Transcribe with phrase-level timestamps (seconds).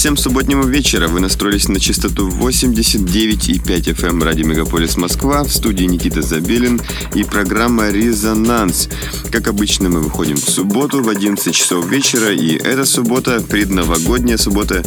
[0.00, 1.08] всем субботнего вечера.
[1.08, 5.44] Вы настроились на частоту 89,5 FM радио Мегаполис Москва.
[5.44, 6.80] В студии Никита Забелин
[7.14, 8.88] и программа «Резонанс».
[9.30, 14.82] Как обычно, мы выходим в субботу в 11 часов вечера, и эта суббота, предновогодняя суббота,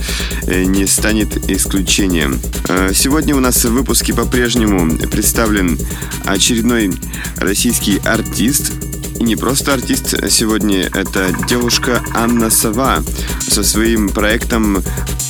[0.48, 2.40] э, не станет исключением.
[2.68, 5.77] Э, сегодня у нас в выпуске по-прежнему представлен
[6.26, 6.91] очередной
[7.38, 8.71] российский артист,
[9.23, 13.02] и не просто артист сегодня, это девушка Анна Сова
[13.40, 14.84] со своим проектом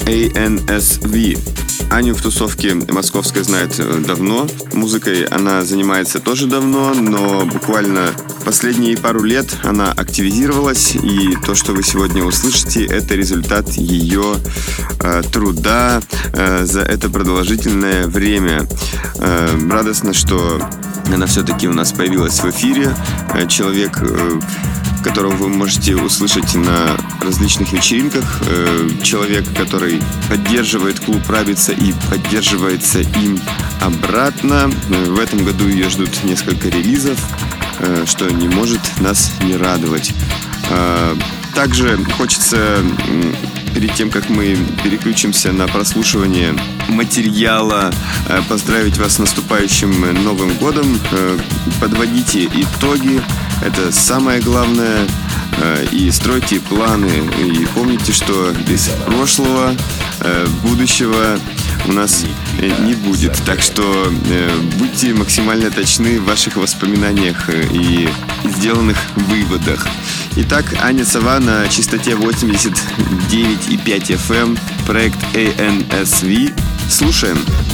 [0.05, 1.62] ANSV.
[1.93, 4.47] Аню в тусовке московской знает давно.
[4.73, 8.09] Музыкой она занимается тоже давно, но буквально
[8.43, 14.37] последние пару лет она активизировалась, и то, что вы сегодня услышите, это результат ее
[15.01, 16.01] э, труда
[16.33, 18.67] э, за это продолжительное время.
[19.19, 20.67] Э, радостно, что
[21.13, 22.95] она все-таки у нас появилась в эфире.
[23.35, 24.39] Э, человек, э,
[25.03, 28.41] которого вы можете услышать на различных вечеринках.
[28.47, 33.39] Э, человек, который поддерживает клуб Рабица и поддерживается им
[33.81, 34.71] обратно.
[34.89, 37.19] В этом году ее ждут несколько релизов,
[38.05, 40.13] что не может нас не радовать.
[41.53, 42.77] Также хочется
[43.73, 46.55] перед тем, как мы переключимся на прослушивание
[46.87, 47.91] материала,
[48.27, 50.99] э, поздравить вас с наступающим Новым годом.
[51.11, 51.37] Э,
[51.79, 53.21] подводите итоги,
[53.65, 55.07] это самое главное.
[55.57, 57.11] Э, и стройте планы.
[57.39, 59.75] И помните, что без прошлого,
[60.61, 61.39] будущего
[61.87, 62.23] у нас
[62.79, 63.33] не будет.
[63.45, 64.11] Так что
[64.77, 68.07] будьте максимально точны в ваших воспоминаниях и
[68.45, 69.87] сделанных выводах.
[70.35, 76.53] Итак, Аня Сова на частоте 89,5 FM, проект ANSV.
[76.89, 77.37] Слушаем.
[77.37, 77.72] Мы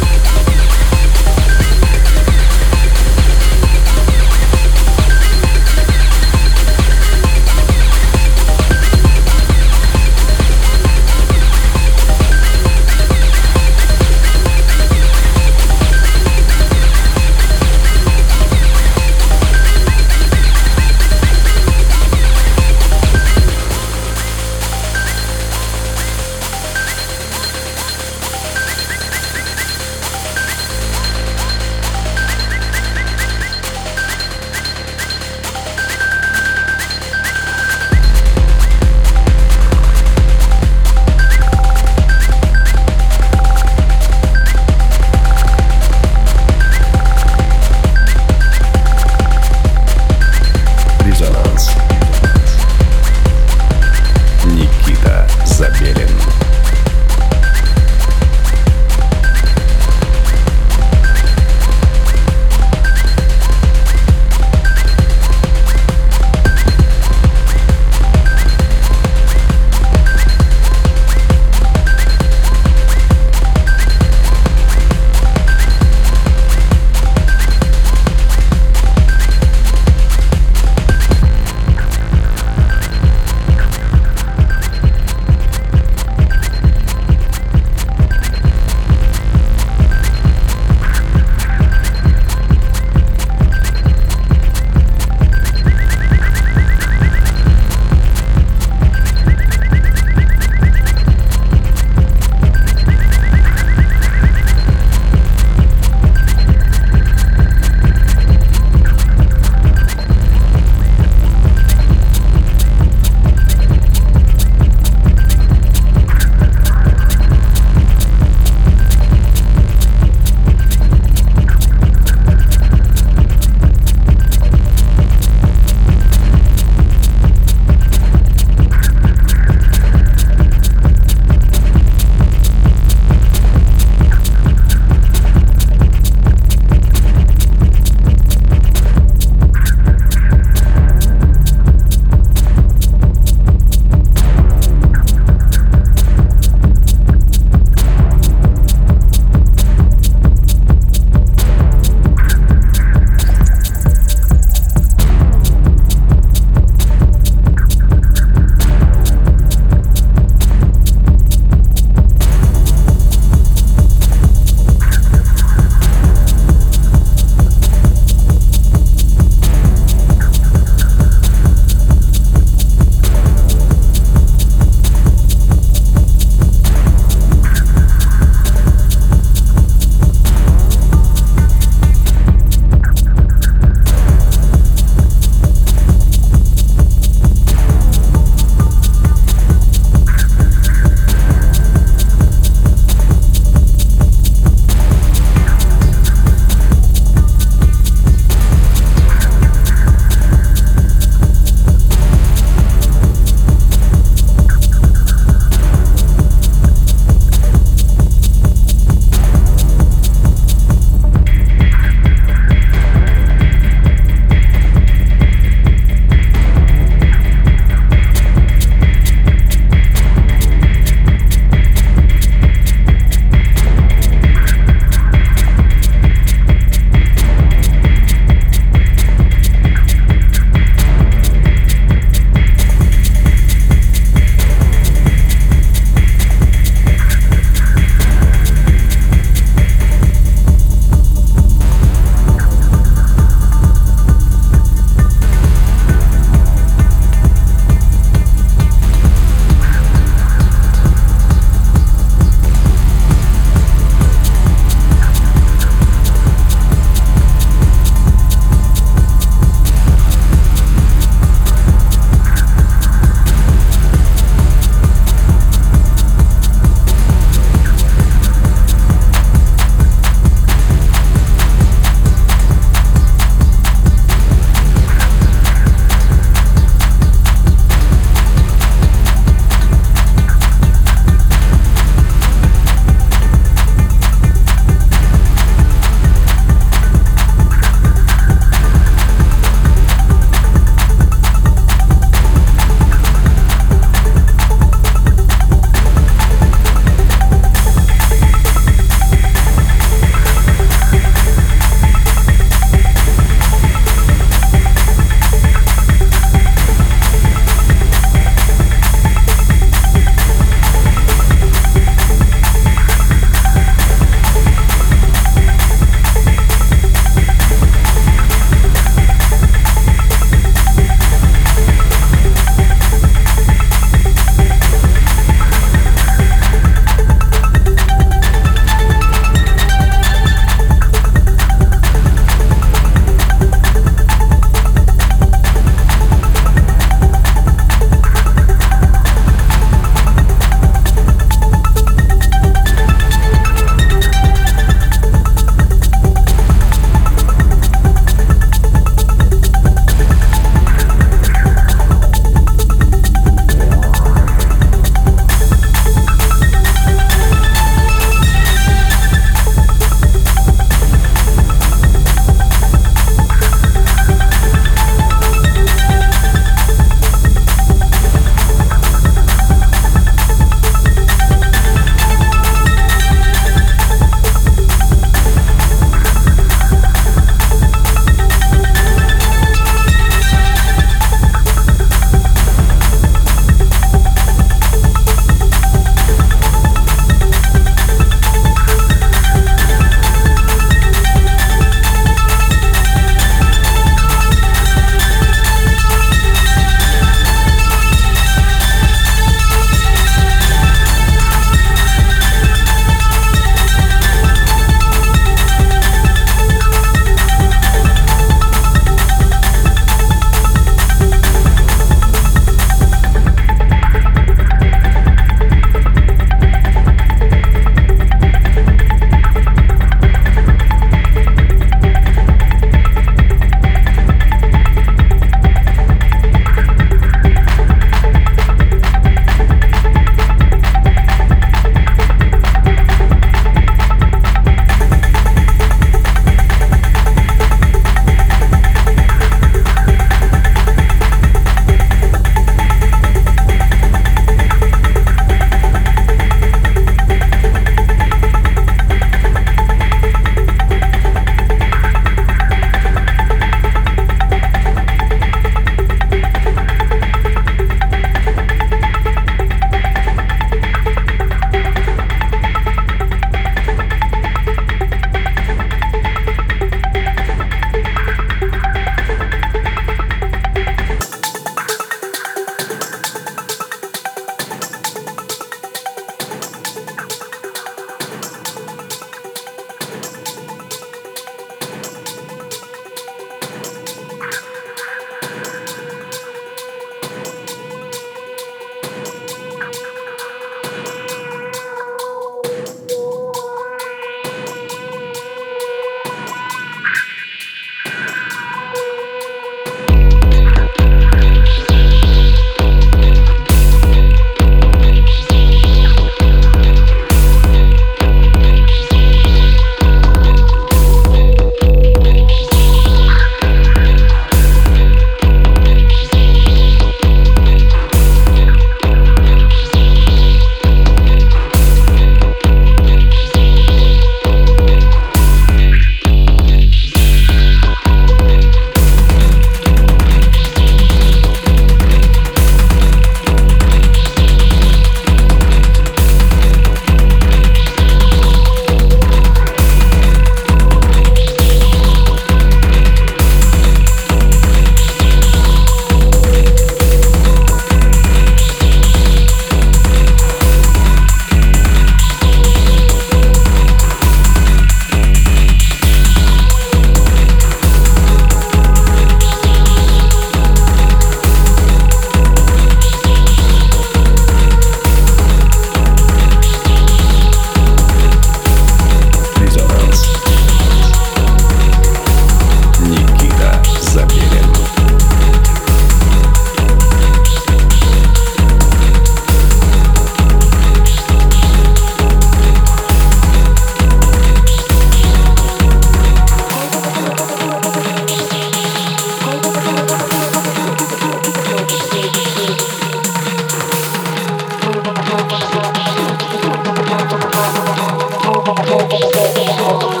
[599.33, 600.00] Yeah.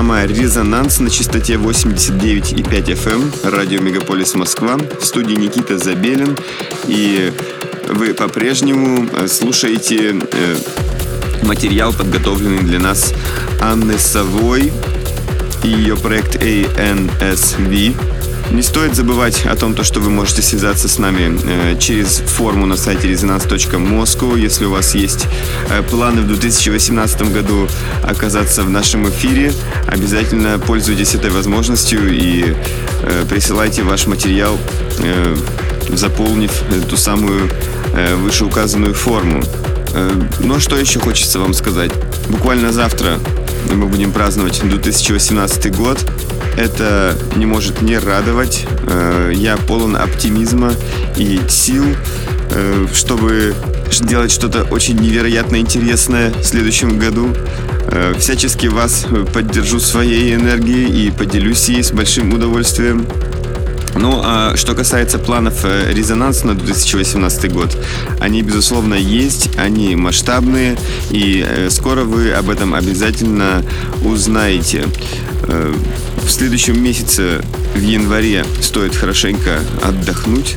[0.00, 3.12] Программа «Резонанс» на частоте 89,5 FM.
[3.12, 3.32] Эм.
[3.52, 4.78] Радио «Мегаполис Москва».
[4.98, 6.38] В студии Никита Забелин.
[6.86, 7.30] И
[7.86, 10.56] вы по-прежнему э, слушаете э,
[11.42, 13.12] материал, подготовленный для нас
[13.60, 14.72] Анны Савой
[15.64, 17.94] и ее проект ANSV.
[18.50, 22.66] Не стоит забывать о том, то, что вы можете связаться с нами э, через форму
[22.66, 24.36] на сайте resonance.moscow.
[24.36, 25.26] Если у вас есть
[25.68, 27.68] э, планы в 2018 году
[28.02, 29.52] оказаться в нашем эфире,
[29.86, 32.56] обязательно пользуйтесь этой возможностью и
[33.02, 34.58] э, присылайте ваш материал,
[35.88, 36.52] заполнив
[36.88, 37.48] ту самую
[38.18, 39.42] вышеуказанную форму.
[40.40, 41.90] Но что еще хочется вам сказать?
[42.28, 43.18] Буквально завтра
[43.72, 45.98] мы будем праздновать 2018 год.
[46.56, 48.66] Это не может не радовать.
[48.82, 50.72] Э, я полон оптимизма
[51.16, 51.84] и сил,
[52.50, 53.54] э, чтобы
[54.00, 57.34] делать что-то очень невероятно интересное в следующем году.
[57.86, 63.06] Э, всячески вас поддержу своей энергией и поделюсь ей с большим удовольствием.
[63.94, 67.76] Ну, а что касается планов резонанс на 2018 год,
[68.20, 70.78] они, безусловно, есть, они масштабные,
[71.10, 73.64] и скоро вы об этом обязательно
[74.04, 74.86] узнаете.
[76.24, 77.42] В следующем месяце,
[77.74, 80.56] в январе, стоит хорошенько отдохнуть,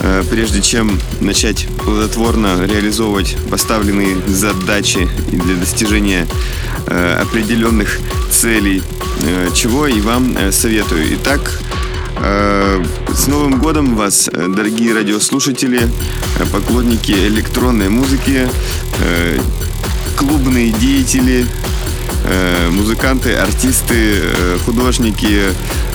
[0.00, 6.26] э, прежде чем начать плодотворно реализовывать поставленные задачи для достижения
[6.86, 7.98] э, определенных
[8.30, 8.82] целей,
[9.22, 11.14] э, чего и вам советую.
[11.14, 11.60] Итак,
[12.20, 15.88] с Новым годом вас, дорогие радиослушатели,
[16.52, 18.48] поклонники электронной музыки,
[20.16, 21.46] клубные деятели,
[22.26, 25.42] Э, музыканты, артисты, э, художники,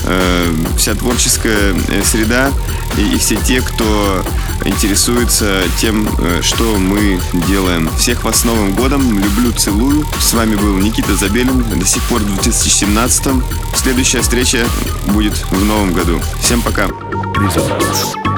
[0.03, 2.51] э, вся творческая среда
[2.97, 4.24] и все те, кто
[4.66, 6.07] интересуется тем,
[6.41, 7.89] что мы делаем.
[7.97, 9.20] Всех вас с Новым годом.
[9.20, 10.05] Люблю, целую.
[10.20, 11.64] С вами был Никита Забелин.
[11.80, 13.28] До сих пор в 2017.
[13.76, 14.66] Следующая встреча
[15.07, 16.22] будет в новом году.
[16.41, 16.88] Всем пока.
[17.36, 18.28] Резонанс.